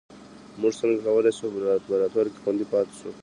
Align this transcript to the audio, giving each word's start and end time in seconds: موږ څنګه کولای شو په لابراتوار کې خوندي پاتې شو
موږ 0.59 0.73
څنګه 0.79 0.97
کولای 1.05 1.33
شو 1.37 1.47
په 1.53 1.59
لابراتوار 1.63 2.27
کې 2.31 2.41
خوندي 2.43 2.65
پاتې 2.71 2.93
شو 2.99 3.09